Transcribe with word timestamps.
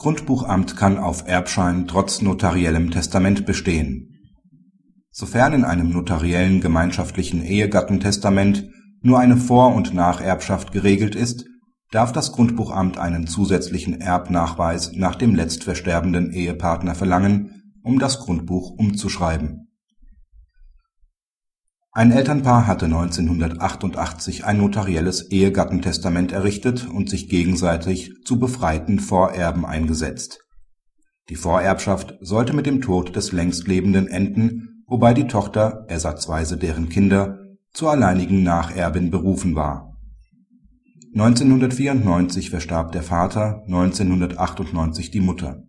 Grundbuchamt 0.00 0.78
kann 0.78 0.96
auf 0.96 1.28
Erbschein 1.28 1.86
trotz 1.86 2.22
notariellem 2.22 2.90
Testament 2.90 3.44
bestehen. 3.44 4.08
Sofern 5.10 5.52
in 5.52 5.62
einem 5.62 5.90
notariellen 5.90 6.62
gemeinschaftlichen 6.62 7.44
Ehegattentestament 7.44 8.66
nur 9.02 9.18
eine 9.18 9.36
Vor 9.36 9.74
und 9.74 9.92
Nacherbschaft 9.92 10.72
geregelt 10.72 11.14
ist, 11.14 11.44
darf 11.90 12.12
das 12.12 12.32
Grundbuchamt 12.32 12.96
einen 12.96 13.26
zusätzlichen 13.26 14.00
Erbnachweis 14.00 14.92
nach 14.94 15.16
dem 15.16 15.34
letztversterbenden 15.34 16.32
Ehepartner 16.32 16.94
verlangen, 16.94 17.74
um 17.82 17.98
das 17.98 18.20
Grundbuch 18.20 18.70
umzuschreiben. 18.70 19.68
Ein 21.92 22.12
Elternpaar 22.12 22.68
hatte 22.68 22.84
1988 22.84 24.44
ein 24.44 24.58
notarielles 24.58 25.28
Ehegattentestament 25.32 26.30
errichtet 26.30 26.88
und 26.88 27.10
sich 27.10 27.28
gegenseitig 27.28 28.12
zu 28.24 28.38
befreiten 28.38 29.00
Vorerben 29.00 29.66
eingesetzt. 29.66 30.38
Die 31.30 31.34
Vorerbschaft 31.34 32.14
sollte 32.20 32.52
mit 32.52 32.66
dem 32.66 32.80
Tod 32.80 33.16
des 33.16 33.32
Längstlebenden 33.32 34.06
enden, 34.06 34.84
wobei 34.86 35.14
die 35.14 35.26
Tochter, 35.26 35.84
ersatzweise 35.88 36.56
deren 36.56 36.88
Kinder, 36.88 37.40
zur 37.72 37.90
alleinigen 37.90 38.44
Nacherbin 38.44 39.10
berufen 39.10 39.56
war. 39.56 39.96
1994 41.14 42.50
verstarb 42.50 42.92
der 42.92 43.02
Vater, 43.02 43.64
1998 43.66 45.10
die 45.10 45.20
Mutter. 45.20 45.64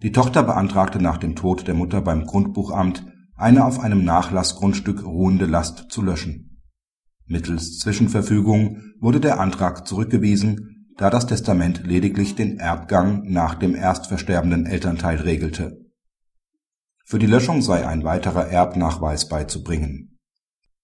Die 0.00 0.12
Tochter 0.12 0.44
beantragte 0.44 1.02
nach 1.02 1.18
dem 1.18 1.34
Tod 1.34 1.66
der 1.66 1.74
Mutter 1.74 2.00
beim 2.02 2.24
Grundbuchamt, 2.24 3.04
eine 3.36 3.64
auf 3.64 3.80
einem 3.80 4.04
Nachlassgrundstück 4.04 5.04
ruhende 5.04 5.46
Last 5.46 5.86
zu 5.90 6.02
löschen. 6.02 6.62
Mittels 7.26 7.78
Zwischenverfügung 7.78 8.94
wurde 9.00 9.20
der 9.20 9.40
Antrag 9.40 9.86
zurückgewiesen, 9.86 10.92
da 10.96 11.10
das 11.10 11.26
Testament 11.26 11.86
lediglich 11.86 12.34
den 12.34 12.58
Erbgang 12.58 13.22
nach 13.30 13.54
dem 13.54 13.74
erstversterbenden 13.74 14.66
Elternteil 14.66 15.16
regelte. 15.16 15.78
Für 17.04 17.18
die 17.18 17.26
Löschung 17.26 17.62
sei 17.62 17.86
ein 17.86 18.04
weiterer 18.04 18.48
Erbnachweis 18.48 19.28
beizubringen 19.28 20.14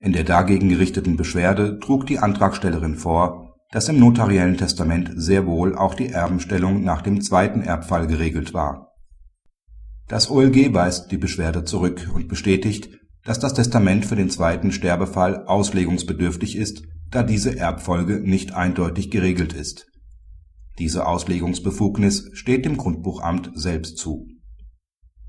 in 0.00 0.12
der 0.12 0.22
dagegen 0.22 0.68
gerichteten 0.68 1.16
Beschwerde 1.16 1.80
trug 1.80 2.06
die 2.06 2.20
Antragstellerin 2.20 2.94
vor, 2.94 3.56
dass 3.72 3.88
im 3.88 3.98
notariellen 3.98 4.56
Testament 4.56 5.10
sehr 5.16 5.44
wohl 5.46 5.76
auch 5.76 5.94
die 5.94 6.08
Erbenstellung 6.08 6.84
nach 6.84 7.02
dem 7.02 7.20
zweiten 7.20 7.62
Erbfall 7.62 8.06
geregelt 8.06 8.54
war. 8.54 8.87
Das 10.08 10.30
OLG 10.30 10.72
weist 10.72 11.12
die 11.12 11.18
Beschwerde 11.18 11.64
zurück 11.64 12.10
und 12.14 12.28
bestätigt, 12.28 12.90
dass 13.24 13.38
das 13.38 13.54
Testament 13.54 14.06
für 14.06 14.16
den 14.16 14.30
zweiten 14.30 14.72
Sterbefall 14.72 15.44
auslegungsbedürftig 15.46 16.56
ist, 16.56 16.82
da 17.10 17.22
diese 17.22 17.58
Erbfolge 17.58 18.20
nicht 18.20 18.54
eindeutig 18.54 19.10
geregelt 19.10 19.52
ist. 19.52 19.86
Diese 20.78 21.06
Auslegungsbefugnis 21.06 22.30
steht 22.32 22.64
dem 22.64 22.76
Grundbuchamt 22.76 23.50
selbst 23.54 23.98
zu. 23.98 24.28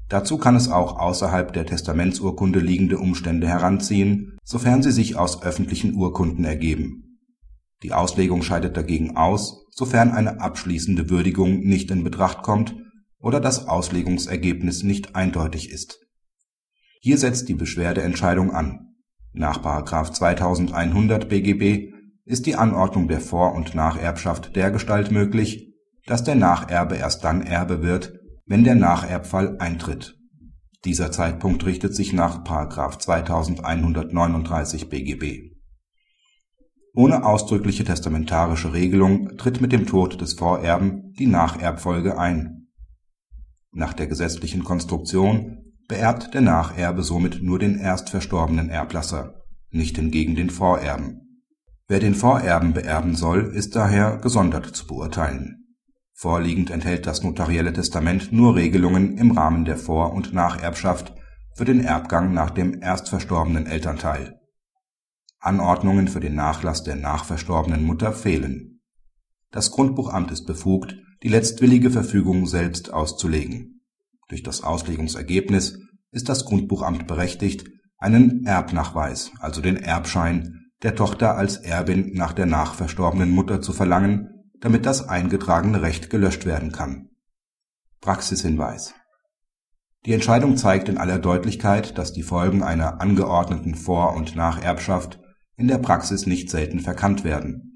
Dazu 0.07 0.37
kann 0.37 0.55
es 0.55 0.69
auch 0.69 0.97
außerhalb 0.97 1.53
der 1.53 1.65
Testamentsurkunde 1.65 2.59
liegende 2.59 2.97
Umstände 2.97 3.47
heranziehen 3.47 4.39
sofern 4.49 4.81
sie 4.81 4.91
sich 4.91 5.15
aus 5.15 5.43
öffentlichen 5.43 5.93
Urkunden 5.93 6.43
ergeben. 6.43 7.19
Die 7.83 7.93
Auslegung 7.93 8.41
scheidet 8.41 8.75
dagegen 8.75 9.15
aus, 9.15 9.67
sofern 9.69 10.09
eine 10.09 10.41
abschließende 10.41 11.11
Würdigung 11.11 11.59
nicht 11.59 11.91
in 11.91 12.03
Betracht 12.03 12.41
kommt 12.41 12.75
oder 13.19 13.39
das 13.39 13.67
Auslegungsergebnis 13.67 14.83
nicht 14.83 15.15
eindeutig 15.15 15.69
ist. 15.69 15.99
Hier 17.01 17.17
setzt 17.17 17.49
die 17.49 17.53
Beschwerdeentscheidung 17.53 18.51
an. 18.51 18.95
Nach§ 19.33 19.61
2100 20.13 21.29
BGB 21.29 21.93
ist 22.25 22.45
die 22.45 22.55
Anordnung 22.55 23.07
der 23.07 23.21
Vor 23.21 23.53
und 23.53 23.75
Nacherbschaft 23.75 24.55
dergestalt 24.55 25.11
möglich, 25.11 25.73
dass 26.05 26.23
der 26.23 26.35
Nacherbe 26.35 26.95
erst 26.95 27.23
dann 27.23 27.41
Erbe 27.41 27.81
wird, 27.81 28.13
wenn 28.45 28.63
der 28.63 28.75
Nacherbfall 28.75 29.57
eintritt 29.59 30.19
dieser 30.85 31.11
Zeitpunkt 31.11 31.65
richtet 31.65 31.93
sich 31.93 32.13
nach§ 32.13 32.41
2139 32.99 34.87
BGB. 34.89 35.51
Ohne 36.95 37.25
ausdrückliche 37.25 37.83
testamentarische 37.83 38.71
Regelung 38.73 39.35
tritt 39.37 39.59
mit 39.59 39.73
dem 39.73 39.85
Tod 39.85 40.21
des 40.21 40.33
Vorerben 40.33 41.13
die 41.19 41.27
Nacherbfolge 41.27 42.17
ein. 42.17 42.58
Nach 43.71 43.93
der 43.93 44.07
gesetzlichen 44.07 44.63
Konstruktion 44.63 45.73
beerbt 45.87 46.33
der 46.33 46.41
Nacherbe 46.41 47.03
somit 47.03 47.41
nur 47.41 47.59
den 47.59 47.79
erst 47.79 48.09
verstorbenen 48.09 48.69
Erblasser, 48.69 49.35
nicht 49.71 49.95
hingegen 49.97 50.35
den 50.35 50.49
Vorerben. 50.49 51.43
Wer 51.87 51.99
den 51.99 52.15
Vorerben 52.15 52.73
beerben 52.73 53.15
soll, 53.15 53.51
ist 53.53 53.75
daher 53.75 54.17
gesondert 54.17 54.67
zu 54.67 54.85
beurteilen 54.85 55.59
Vorliegend 56.21 56.69
enthält 56.69 57.07
das 57.07 57.23
notarielle 57.23 57.71
Testament 57.71 58.33
nur 58.33 58.57
Regelungen 58.57 59.17
im 59.17 59.31
Rahmen 59.31 59.63
der 59.63 59.77
Vor 59.77 60.11
und 60.11 60.33
Nacherbschaft 60.33 61.13
für 61.55 61.63
den 61.63 61.79
Erbgang 61.79 62.33
nach 62.33 62.49
dem 62.49 62.81
erst 62.81 63.07
verstorbenen 63.07 63.67
Elternteil. 63.67 64.37
Anordnungen 65.39 66.09
für 66.09 66.19
den 66.19 66.35
Nachlass 66.35 66.83
der 66.83 66.97
nachverstorbenen 66.97 67.85
Mutter 67.85 68.11
fehlen. 68.11 68.81
Das 69.51 69.71
Grundbuchamt 69.71 70.29
ist 70.31 70.45
befugt, 70.45 70.93
die 71.23 71.29
letztwillige 71.29 71.91
Verfügung 71.91 72.45
selbst 72.45 72.93
auszulegen. 72.93 73.81
Durch 74.27 74.43
das 74.43 74.63
Auslegungsergebnis 74.63 75.79
ist 76.11 76.29
das 76.29 76.45
Grundbuchamt 76.45 77.07
berechtigt, 77.07 77.65
einen 77.97 78.45
Erbnachweis, 78.45 79.31
also 79.39 79.61
den 79.61 79.77
Erbschein, 79.77 80.65
der 80.83 80.95
Tochter 80.95 81.35
als 81.35 81.57
Erbin 81.57 82.13
nach 82.13 82.33
der 82.33 82.45
nachverstorbenen 82.45 83.29
Mutter 83.29 83.61
zu 83.61 83.73
verlangen 83.73 84.39
damit 84.59 84.85
das 84.85 85.07
eingetragene 85.07 85.81
Recht 85.81 86.09
gelöscht 86.09 86.45
werden 86.45 86.71
kann. 86.71 87.09
Praxishinweis 88.01 88.93
Die 90.05 90.13
Entscheidung 90.13 90.57
zeigt 90.57 90.89
in 90.89 90.97
aller 90.97 91.19
Deutlichkeit, 91.19 91.97
dass 91.97 92.13
die 92.13 92.23
Folgen 92.23 92.63
einer 92.63 93.01
angeordneten 93.01 93.75
Vor 93.75 94.15
und 94.15 94.35
Nacherbschaft 94.35 95.19
in 95.55 95.67
der 95.67 95.77
Praxis 95.77 96.25
nicht 96.25 96.49
selten 96.49 96.79
verkannt 96.79 97.23
werden. 97.23 97.68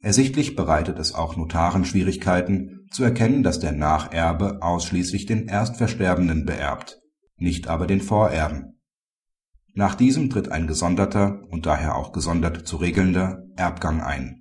Ersichtlich 0.00 0.56
bereitet 0.56 0.98
es 0.98 1.14
auch 1.14 1.36
Notaren 1.36 1.84
Schwierigkeiten, 1.84 2.86
zu 2.90 3.04
erkennen, 3.04 3.42
dass 3.42 3.58
der 3.58 3.72
Nacherbe 3.72 4.62
ausschließlich 4.62 5.26
den 5.26 5.48
Erstversterbenden 5.48 6.44
beerbt, 6.44 7.00
nicht 7.36 7.68
aber 7.68 7.86
den 7.86 8.00
Vorerben. 8.00 8.80
Nach 9.74 9.94
diesem 9.94 10.30
tritt 10.30 10.50
ein 10.50 10.66
gesonderter 10.66 11.42
und 11.50 11.66
daher 11.66 11.96
auch 11.96 12.12
gesondert 12.12 12.66
zu 12.66 12.76
regelnder 12.76 13.44
Erbgang 13.56 14.00
ein 14.00 14.38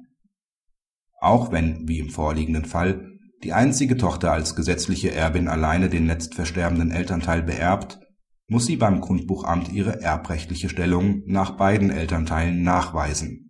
auch 1.19 1.51
wenn, 1.51 1.87
wie 1.87 1.99
im 1.99 2.09
vorliegenden 2.09 2.65
Fall, 2.65 3.11
die 3.43 3.53
einzige 3.53 3.97
Tochter 3.97 4.31
als 4.31 4.55
gesetzliche 4.55 5.11
Erbin 5.11 5.47
alleine 5.47 5.89
den 5.89 6.07
letztversterbenden 6.07 6.91
Elternteil 6.91 7.43
beerbt, 7.43 7.99
muss 8.47 8.65
sie 8.65 8.77
beim 8.77 9.01
Grundbuchamt 9.01 9.71
ihre 9.71 10.01
erbrechtliche 10.01 10.69
Stellung 10.69 11.23
nach 11.25 11.51
beiden 11.51 11.91
Elternteilen 11.91 12.63
nachweisen. 12.63 13.46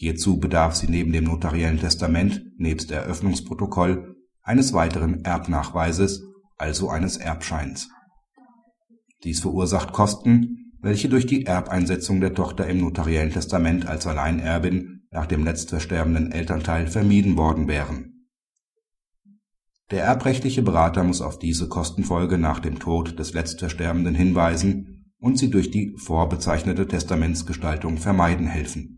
Hierzu 0.00 0.38
bedarf 0.38 0.76
sie 0.76 0.86
neben 0.86 1.10
dem 1.10 1.24
notariellen 1.24 1.80
Testament 1.80 2.52
nebst 2.56 2.92
Eröffnungsprotokoll 2.92 4.14
eines 4.44 4.72
weiteren 4.72 5.24
Erbnachweises, 5.24 6.22
also 6.56 6.88
eines 6.88 7.16
Erbscheins. 7.16 7.88
Dies 9.24 9.40
verursacht 9.40 9.92
Kosten, 9.92 10.72
welche 10.80 11.08
durch 11.08 11.26
die 11.26 11.46
Erbeinsetzung 11.46 12.20
der 12.20 12.32
Tochter 12.32 12.68
im 12.68 12.78
notariellen 12.78 13.32
Testament 13.32 13.88
als 13.88 14.06
Alleinerbin 14.06 15.02
nach 15.10 15.26
dem 15.26 15.42
letztversterbenden 15.42 16.30
Elternteil 16.30 16.86
vermieden 16.86 17.36
worden 17.36 17.66
wären. 17.66 18.28
Der 19.90 20.04
erbrechtliche 20.04 20.62
Berater 20.62 21.02
muss 21.02 21.20
auf 21.20 21.40
diese 21.40 21.66
Kostenfolge 21.66 22.38
nach 22.38 22.60
dem 22.60 22.78
Tod 22.78 23.18
des 23.18 23.32
Letztversterbenden 23.32 24.14
hinweisen 24.14 25.10
und 25.18 25.40
sie 25.40 25.50
durch 25.50 25.72
die 25.72 25.96
vorbezeichnete 25.98 26.86
Testamentsgestaltung 26.86 27.98
vermeiden 27.98 28.46
helfen 28.46 28.94